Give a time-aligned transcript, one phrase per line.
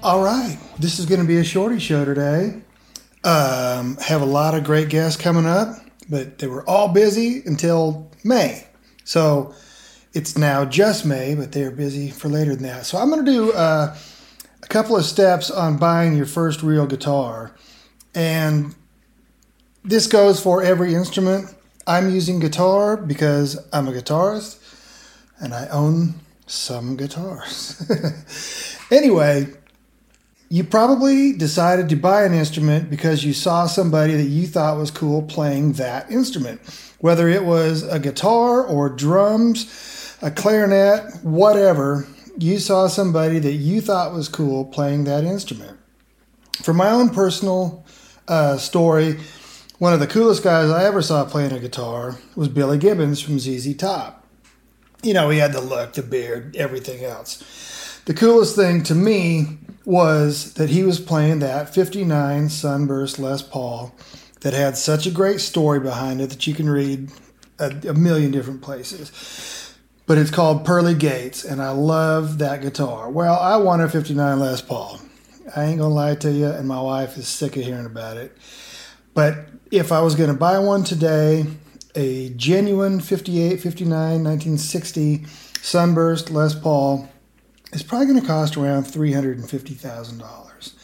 [0.00, 2.62] All right, this is going to be a shorty show today.
[3.24, 5.76] Um, have a lot of great guests coming up,
[6.08, 8.64] but they were all busy until May.
[9.02, 9.56] So
[10.12, 12.86] it's now just May, but they're busy for later than that.
[12.86, 13.96] So I'm going to do uh,
[14.62, 17.56] a couple of steps on buying your first real guitar.
[18.14, 18.76] And
[19.82, 21.52] this goes for every instrument.
[21.88, 24.60] I'm using guitar because I'm a guitarist
[25.40, 27.82] and I own some guitars.
[28.92, 29.48] anyway,
[30.50, 34.90] you probably decided to buy an instrument because you saw somebody that you thought was
[34.90, 36.60] cool playing that instrument,
[37.00, 42.06] whether it was a guitar or drums, a clarinet, whatever.
[42.38, 45.78] You saw somebody that you thought was cool playing that instrument.
[46.62, 47.84] For my own personal
[48.26, 49.18] uh, story,
[49.78, 53.38] one of the coolest guys I ever saw playing a guitar was Billy Gibbons from
[53.38, 54.26] ZZ Top.
[55.02, 57.77] You know, he had the look, the beard, everything else.
[58.08, 63.94] The coolest thing to me was that he was playing that 59 Sunburst Les Paul
[64.40, 67.10] that had such a great story behind it that you can read
[67.58, 69.74] a, a million different places.
[70.06, 73.10] But it's called Pearly Gates, and I love that guitar.
[73.10, 74.98] Well, I want a 59 Les Paul.
[75.54, 78.34] I ain't gonna lie to you, and my wife is sick of hearing about it.
[79.12, 81.44] But if I was gonna buy one today,
[81.94, 85.26] a genuine 58, 59, 1960
[85.60, 87.06] Sunburst Les Paul,
[87.72, 90.74] is probably going to cost around $350,000.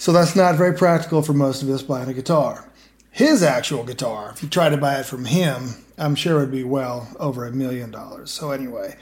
[0.00, 2.68] So that's not very practical for most of us buying a guitar.
[3.10, 6.50] His actual guitar, if you try to buy it from him, I'm sure it would
[6.50, 8.30] be well over a million dollars.
[8.30, 8.96] So, anyway,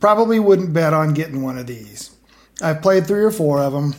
[0.00, 2.10] probably wouldn't bet on getting one of these.
[2.60, 3.94] I've played three or four of them.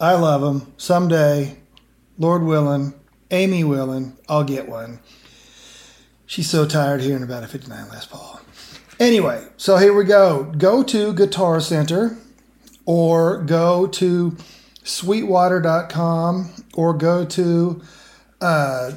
[0.00, 0.72] I love them.
[0.76, 1.58] Someday,
[2.18, 2.94] Lord willing,
[3.30, 5.00] Amy willing, I'll get one.
[6.26, 8.40] She's so tired hearing about a 59 Les Paul.
[8.98, 10.44] Anyway, so here we go.
[10.58, 12.18] Go to Guitar Center
[12.84, 14.36] or go to
[14.82, 17.82] sweetwater.com or go to
[18.40, 18.92] uh,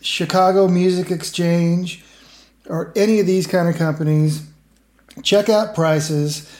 [0.00, 2.04] Chicago Music Exchange
[2.68, 4.44] or any of these kind of companies.
[5.22, 6.50] Check out prices.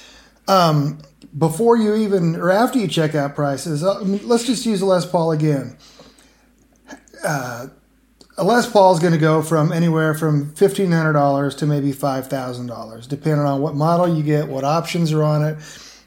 [0.46, 0.98] Um,
[1.36, 5.32] before you even, or after you check out prices, uh, let's just use Les Paul
[5.32, 5.76] again.
[7.24, 7.68] Uh,
[8.36, 13.46] a Les Paul is going to go from anywhere from $1,500 to maybe $5,000, depending
[13.46, 15.56] on what model you get, what options are on it,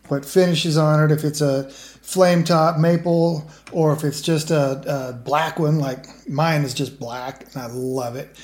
[0.09, 5.09] what finishes on it, if it's a flame top maple or if it's just a,
[5.09, 8.35] a black one, like mine is just black, and I love it.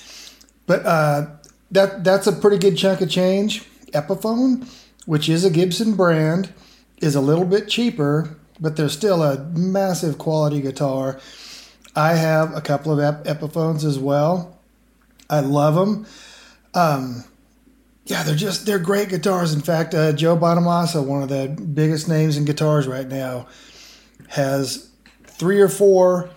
[0.66, 1.28] But uh,
[1.72, 3.64] that that's a pretty good chunk of change.
[3.92, 4.70] Epiphone,
[5.06, 6.54] which is a Gibson brand,
[7.02, 11.20] is a little bit cheaper, but they're still a massive quality guitar
[11.96, 14.60] I have a couple of Ep- Epiphones as well.
[15.30, 16.06] I love them.
[16.74, 17.24] Um,
[18.06, 19.54] yeah, they're just they're great guitars.
[19.54, 23.48] In fact, uh, Joe Bonamassa, one of the biggest names in guitars right now,
[24.30, 24.90] has
[25.26, 26.30] three or four,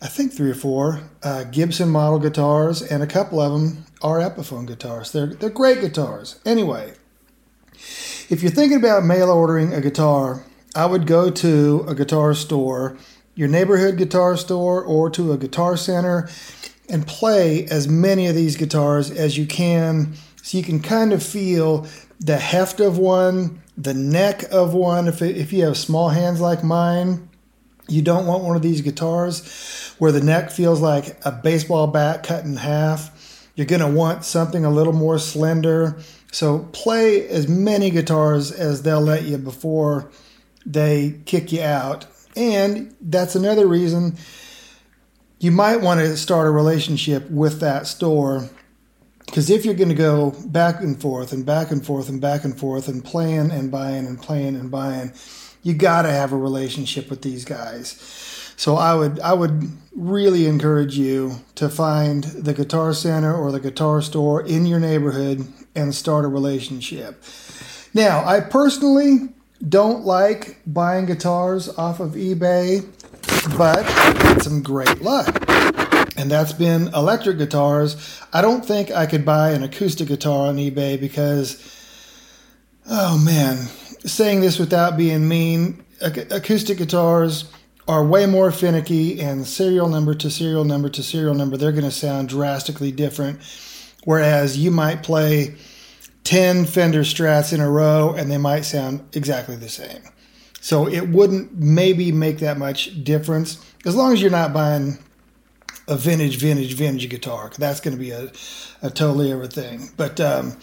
[0.00, 4.18] I think three or four uh, Gibson model guitars, and a couple of them are
[4.18, 5.10] Epiphone guitars.
[5.10, 6.38] They're they're great guitars.
[6.44, 6.92] Anyway,
[8.28, 10.44] if you're thinking about mail ordering a guitar,
[10.76, 12.96] I would go to a guitar store
[13.34, 16.28] your neighborhood guitar store or to a guitar center
[16.88, 21.22] and play as many of these guitars as you can so you can kind of
[21.22, 21.86] feel
[22.20, 25.08] the heft of one, the neck of one.
[25.08, 27.28] If, if you have small hands like mine,
[27.88, 32.22] you don't want one of these guitars where the neck feels like a baseball bat
[32.22, 33.48] cut in half.
[33.54, 35.96] You're going to want something a little more slender.
[36.32, 40.10] So play as many guitars as they'll let you before
[40.64, 42.06] they kick you out
[42.36, 44.16] and that's another reason
[45.42, 48.48] you might want to start a relationship with that store.
[49.26, 52.44] Because if you're going to go back and forth and back and forth and back
[52.44, 55.12] and forth and playing and buying and playing and buying,
[55.64, 58.52] you got to have a relationship with these guys.
[58.56, 63.58] So I would I would really encourage you to find the guitar center or the
[63.58, 67.20] guitar store in your neighborhood and start a relationship.
[67.94, 69.30] Now, I personally
[69.68, 72.84] don't like buying guitars off of eBay,
[73.56, 75.28] but had some great luck.
[76.16, 78.20] And that's been electric guitars.
[78.32, 81.58] I don't think I could buy an acoustic guitar on eBay because,
[82.88, 83.56] oh man,
[84.04, 87.50] saying this without being mean, acoustic guitars
[87.88, 91.84] are way more finicky, and serial number to serial number to serial number, they're going
[91.84, 93.40] to sound drastically different.
[94.04, 95.54] Whereas you might play
[96.32, 100.00] 10 Fender Strats in a row and they might sound exactly the same.
[100.62, 104.96] So it wouldn't maybe make that much difference as long as you're not buying
[105.88, 107.52] a vintage, vintage, vintage guitar.
[107.58, 108.32] That's going to be a,
[108.80, 109.90] a totally other thing.
[109.98, 110.56] But um,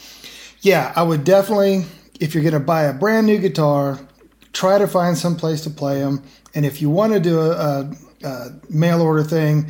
[0.61, 1.85] yeah, I would definitely,
[2.19, 3.99] if you're going to buy a brand new guitar,
[4.53, 6.23] try to find some place to play them.
[6.55, 9.67] And if you want to do a, a, a mail order thing,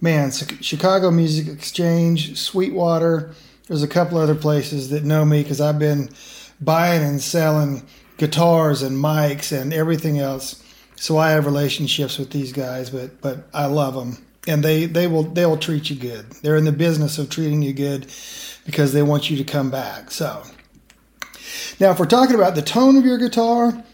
[0.00, 3.36] man, Chicago Music Exchange, Sweetwater,
[3.68, 6.10] there's a couple other places that know me because I've been
[6.60, 7.86] buying and selling
[8.16, 10.62] guitars and mics and everything else.
[10.96, 15.06] So I have relationships with these guys, but but I love them, and they they
[15.06, 16.26] will they will treat you good.
[16.42, 18.08] They're in the business of treating you good
[18.66, 20.10] because they want you to come back.
[20.10, 20.42] So
[21.78, 23.84] now, if we're talking about the tone of your guitar,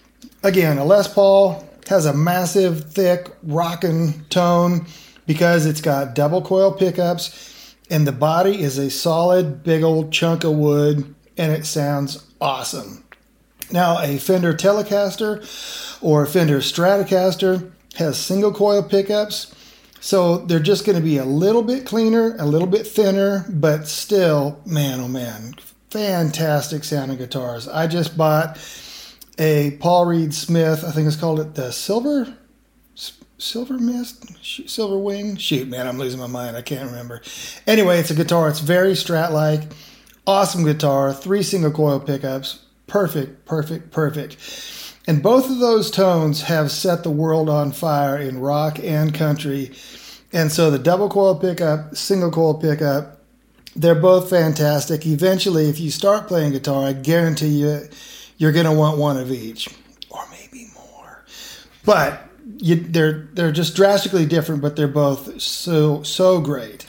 [0.42, 4.86] again, a Les Paul has a massive, thick, rocking tone
[5.26, 7.53] because it's got double coil pickups
[7.90, 13.04] and the body is a solid, big old chunk of wood, and it sounds awesome.
[13.70, 19.54] Now, a Fender Telecaster or a Fender Stratocaster has single coil pickups,
[20.00, 23.88] so they're just going to be a little bit cleaner, a little bit thinner, but
[23.88, 25.54] still, man, oh man,
[25.90, 27.68] fantastic sounding guitars.
[27.68, 28.58] I just bought
[29.38, 32.36] a Paul Reed Smith, I think it's called it the Silver
[33.38, 35.36] Silver Mist, Silver Wing.
[35.36, 36.56] Shoot, man, I'm losing my mind.
[36.56, 37.20] I can't remember.
[37.66, 38.48] Anyway, it's a guitar.
[38.48, 39.62] It's very Strat like.
[40.26, 41.12] Awesome guitar.
[41.12, 42.60] Three single coil pickups.
[42.86, 44.36] Perfect, perfect, perfect.
[45.06, 49.72] And both of those tones have set the world on fire in rock and country.
[50.32, 53.20] And so the double coil pickup, single coil pickup,
[53.76, 55.04] they're both fantastic.
[55.06, 57.82] Eventually, if you start playing guitar, I guarantee you,
[58.38, 59.68] you're going to want one of each,
[60.10, 61.24] or maybe more.
[61.84, 62.26] But
[62.58, 66.86] you, they're they're just drastically different, but they're both so so great.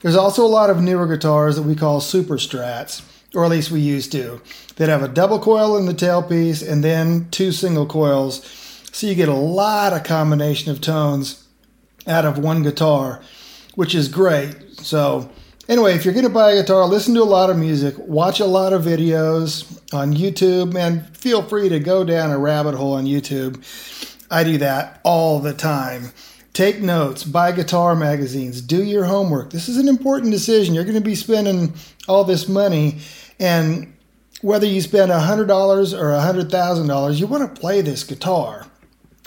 [0.00, 3.02] There's also a lot of newer guitars that we call super strats,
[3.34, 4.40] or at least we used to,
[4.76, 8.44] that have a double coil in the tailpiece and then two single coils.
[8.92, 11.46] So you get a lot of combination of tones
[12.06, 13.22] out of one guitar,
[13.74, 14.54] which is great.
[14.80, 15.30] So
[15.68, 18.38] anyway, if you're going to buy a guitar, listen to a lot of music, watch
[18.40, 22.94] a lot of videos on YouTube, and feel free to go down a rabbit hole
[22.94, 23.56] on YouTube
[24.30, 26.12] I do that all the time.
[26.52, 29.50] Take notes, buy guitar magazines, do your homework.
[29.50, 30.74] This is an important decision.
[30.74, 31.74] You're going to be spending
[32.08, 32.98] all this money,
[33.38, 33.92] and
[34.40, 38.66] whether you spend $100 or $100,000, you want to play this guitar.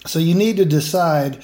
[0.06, 1.44] So you need to decide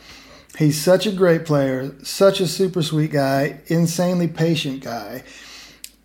[0.59, 5.23] He's such a great player, such a super sweet guy, insanely patient guy.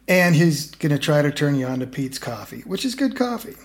[0.09, 3.15] And he's going to try to turn you on to Peet's Coffee, which is good
[3.15, 3.55] coffee.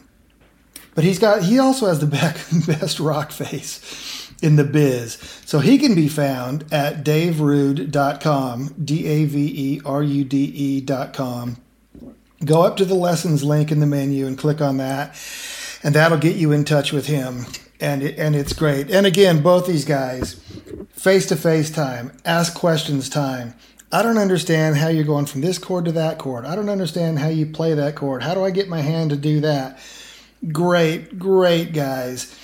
[0.94, 2.06] But he's got he also has the
[2.66, 5.14] best rock face in the biz.
[5.44, 11.56] So he can be found at daverude.com, D A V E R U D E.com
[12.44, 15.16] go up to the lessons link in the menu and click on that,
[15.82, 17.46] and that'll get you in touch with him.
[17.80, 18.90] And it, and it's great.
[18.92, 20.34] And again, both these guys,
[20.92, 23.54] face to face time, ask questions time.
[23.90, 26.44] I don't understand how you're going from this chord to that chord.
[26.44, 28.22] I don't understand how you play that chord.
[28.22, 29.80] How do I get my hand to do that?
[30.52, 32.34] Great, great guys.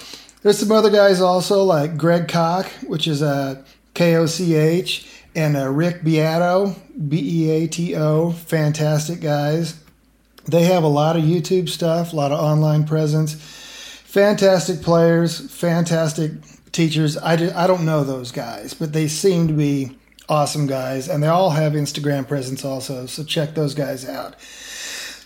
[0.42, 3.64] There's some other guys also like Greg Koch, which is a
[3.94, 6.74] K O C H, and uh, Rick Beato,
[7.08, 8.32] B E A T O.
[8.32, 9.82] Fantastic guys.
[10.48, 13.34] They have a lot of YouTube stuff, a lot of online presence.
[13.34, 16.32] Fantastic players, fantastic
[16.72, 17.18] teachers.
[17.18, 21.22] I, do, I don't know those guys, but they seem to be awesome guys, and
[21.22, 23.04] they all have Instagram presence also.
[23.04, 24.40] So check those guys out.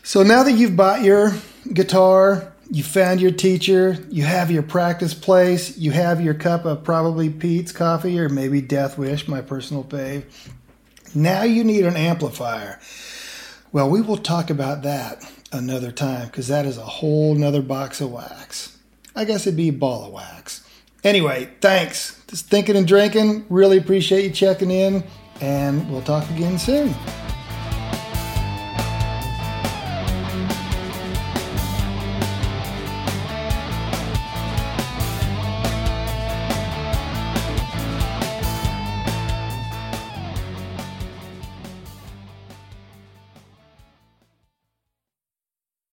[0.02, 1.32] So now that you've bought your
[1.72, 6.82] guitar, you found your teacher, you have your practice place, you have your cup of
[6.82, 10.24] probably Peet's coffee or maybe Death Wish, my personal fave.
[11.14, 12.80] Now you need an amplifier.
[13.72, 18.02] Well, we will talk about that another time because that is a whole nother box
[18.02, 18.76] of wax.
[19.16, 20.66] I guess it'd be a ball of wax.
[21.02, 22.22] Anyway, thanks.
[22.28, 23.46] Just thinking and drinking.
[23.48, 25.02] Really appreciate you checking in,
[25.40, 26.94] and we'll talk again soon.